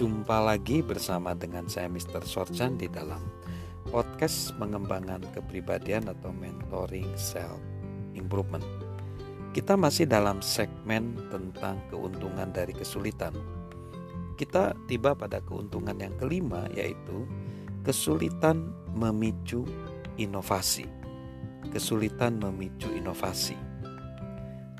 [0.00, 2.24] Jumpa lagi bersama dengan saya Mr.
[2.24, 3.20] Sorchan di dalam
[3.84, 7.60] podcast pengembangan kepribadian atau mentoring self
[8.16, 8.64] improvement.
[9.52, 13.36] Kita masih dalam segmen tentang keuntungan dari kesulitan.
[14.40, 17.28] Kita tiba pada keuntungan yang kelima yaitu
[17.84, 19.68] kesulitan memicu
[20.16, 20.88] inovasi.
[21.76, 23.60] Kesulitan memicu inovasi.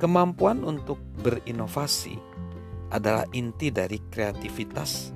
[0.01, 2.30] Kemampuan untuk berinovasi
[2.91, 5.15] adalah inti dari kreativitas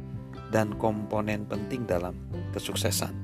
[0.55, 2.15] dan komponen penting dalam
[2.55, 3.15] kesuksesan.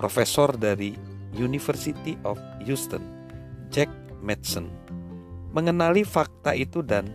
[0.00, 0.96] Profesor dari
[1.36, 3.04] University of Houston,
[3.68, 3.92] Jack
[4.24, 4.72] Madsen,
[5.52, 7.12] mengenali fakta itu dan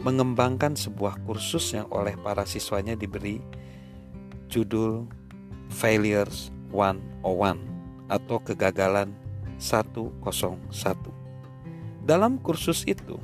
[0.00, 3.38] mengembangkan sebuah kursus yang oleh para siswanya diberi
[4.48, 5.04] judul
[5.68, 9.12] Failures 101 atau kegagalan
[9.60, 10.10] 101.
[12.02, 13.20] Dalam kursus itu,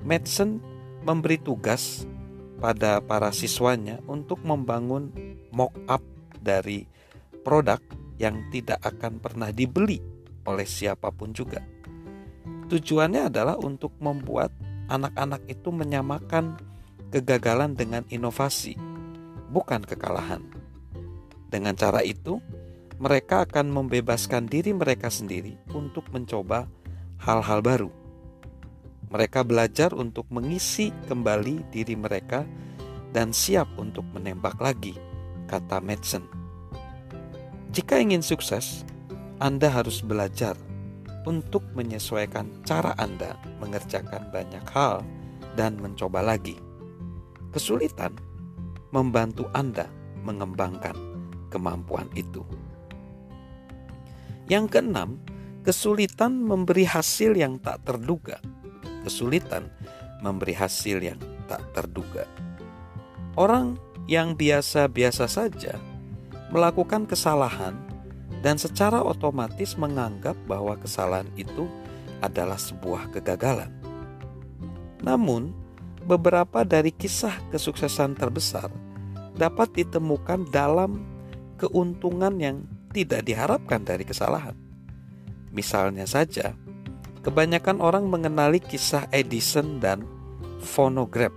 [0.00, 0.62] Madsen
[1.04, 2.08] memberi tugas
[2.58, 5.12] pada para siswanya untuk membangun
[5.52, 6.00] mock up
[6.40, 6.88] dari
[7.44, 7.78] produk
[8.16, 10.00] yang tidak akan pernah dibeli
[10.48, 11.60] oleh siapa pun juga.
[12.72, 14.48] Tujuannya adalah untuk membuat
[14.88, 16.56] anak-anak itu menyamakan
[17.12, 18.76] kegagalan dengan inovasi,
[19.52, 20.40] bukan kekalahan.
[21.52, 22.40] Dengan cara itu,
[22.96, 26.64] mereka akan membebaskan diri mereka sendiri untuk mencoba
[27.20, 28.03] hal-hal baru
[29.14, 32.42] mereka belajar untuk mengisi kembali diri mereka
[33.14, 34.98] dan siap untuk menembak lagi,
[35.46, 36.26] kata Madsen.
[37.70, 38.82] Jika ingin sukses,
[39.38, 40.58] Anda harus belajar
[41.30, 45.06] untuk menyesuaikan cara Anda mengerjakan banyak hal
[45.54, 46.58] dan mencoba lagi.
[47.54, 48.18] Kesulitan
[48.90, 49.86] membantu Anda
[50.26, 50.98] mengembangkan
[51.54, 52.42] kemampuan itu.
[54.50, 55.22] Yang keenam,
[55.62, 58.42] kesulitan memberi hasil yang tak terduga
[59.04, 59.68] kesulitan
[60.24, 62.24] memberi hasil yang tak terduga.
[63.36, 63.76] Orang
[64.08, 65.76] yang biasa-biasa saja
[66.48, 67.76] melakukan kesalahan
[68.40, 71.68] dan secara otomatis menganggap bahwa kesalahan itu
[72.24, 73.72] adalah sebuah kegagalan.
[75.04, 75.52] Namun,
[76.04, 78.68] beberapa dari kisah kesuksesan terbesar
[79.36, 81.04] dapat ditemukan dalam
[81.58, 82.64] keuntungan yang
[82.94, 84.54] tidak diharapkan dari kesalahan.
[85.50, 86.54] Misalnya saja,
[87.24, 90.04] Kebanyakan orang mengenali kisah Edison dan
[90.60, 91.32] fonograf.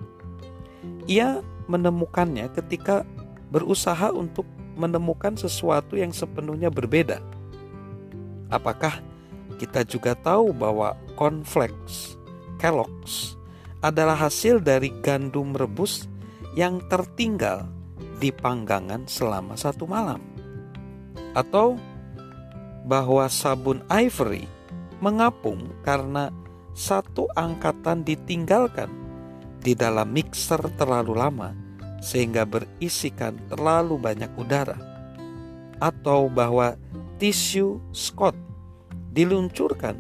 [1.08, 1.40] Ia
[1.72, 3.08] menemukannya ketika
[3.48, 4.44] berusaha untuk
[4.76, 7.24] menemukan sesuatu yang sepenuhnya berbeda.
[8.52, 9.00] Apakah
[9.56, 12.20] kita juga tahu bahwa cornflakes
[12.60, 13.40] Kellogg's
[13.80, 16.12] adalah hasil dari gandum rebus
[16.52, 17.64] yang tertinggal
[18.20, 20.20] di panggangan selama satu malam?
[21.32, 21.80] Atau
[22.84, 24.57] bahwa sabun Ivory
[25.00, 26.34] mengapung karena
[26.78, 28.90] satu angkatan ditinggalkan
[29.62, 31.54] di dalam mixer terlalu lama
[32.00, 34.78] sehingga berisikan terlalu banyak udara
[35.82, 36.78] atau bahwa
[37.18, 38.38] tisu Scott
[39.14, 39.98] diluncurkan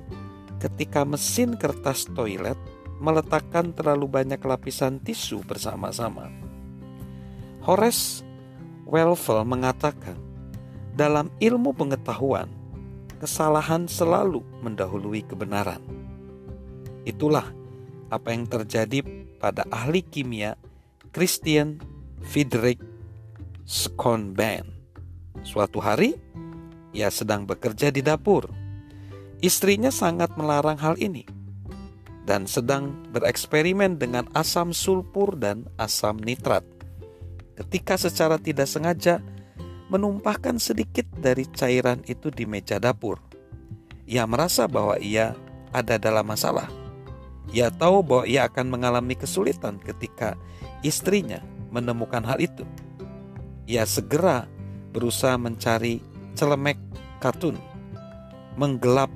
[0.62, 2.58] ketika mesin kertas toilet
[2.98, 6.34] meletakkan terlalu banyak lapisan tisu bersama-sama.
[7.62, 8.26] Horace
[8.88, 10.18] Welfel mengatakan,
[10.96, 12.50] dalam ilmu pengetahuan,
[13.18, 15.82] kesalahan selalu mendahului kebenaran.
[17.04, 17.50] Itulah
[18.08, 19.04] apa yang terjadi
[19.42, 20.56] pada ahli kimia
[21.12, 21.82] Christian
[22.24, 22.82] Friedrich
[23.68, 24.70] Schonben.
[25.44, 26.16] Suatu hari,
[26.96, 28.50] ia sedang bekerja di dapur.
[29.44, 31.28] Istrinya sangat melarang hal ini
[32.28, 36.66] dan sedang bereksperimen dengan asam sulfur dan asam nitrat.
[37.56, 39.24] Ketika secara tidak sengaja
[39.88, 43.20] menumpahkan sedikit dari cairan itu di meja dapur.
[44.08, 45.36] Ia merasa bahwa ia
[45.72, 46.68] ada dalam masalah.
[47.52, 50.36] Ia tahu bahwa ia akan mengalami kesulitan ketika
[50.84, 51.40] istrinya
[51.72, 52.68] menemukan hal itu.
[53.68, 54.48] Ia segera
[54.92, 56.00] berusaha mencari
[56.36, 56.80] celemek
[57.20, 57.56] katun,
[58.56, 59.12] menggelap,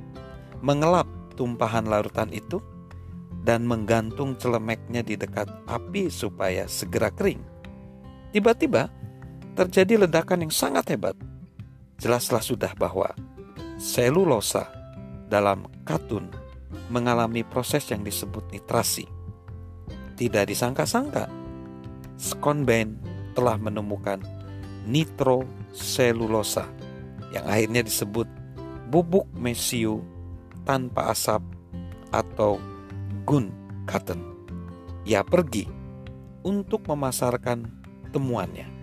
[0.64, 2.60] mengelap tumpahan larutan itu,
[3.42, 7.42] dan menggantung celemeknya di dekat api supaya segera kering.
[8.32, 8.88] Tiba-tiba,
[9.56, 11.16] terjadi ledakan yang sangat hebat.
[12.00, 13.14] Jelaslah sudah bahwa
[13.78, 14.72] selulosa
[15.30, 16.32] dalam katun
[16.90, 19.06] mengalami proses yang disebut nitrasi.
[20.18, 21.30] Tidak disangka-sangka,
[22.22, 23.02] Skonben
[23.34, 24.22] telah menemukan
[24.86, 26.68] nitroselulosa
[27.34, 28.28] yang akhirnya disebut
[28.92, 30.04] bubuk mesiu
[30.68, 31.42] tanpa asap
[32.12, 32.60] atau
[33.26, 33.50] gun
[33.88, 34.20] cotton.
[35.08, 35.66] Ia pergi
[36.46, 37.66] untuk memasarkan
[38.14, 38.81] temuannya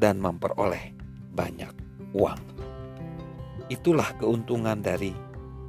[0.00, 0.96] dan memperoleh
[1.36, 1.70] banyak
[2.16, 2.40] uang.
[3.68, 5.12] Itulah keuntungan dari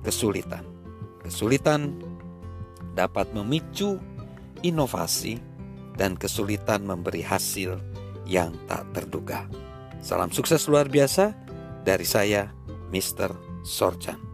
[0.02, 0.64] kesulitan.
[1.22, 2.00] Kesulitan
[2.96, 4.00] dapat memicu
[4.64, 5.38] inovasi
[6.00, 7.78] dan kesulitan memberi hasil
[8.26, 9.46] yang tak terduga.
[10.02, 11.36] Salam sukses luar biasa
[11.86, 12.50] dari saya,
[12.90, 13.30] Mr.
[13.62, 14.31] Sorchan.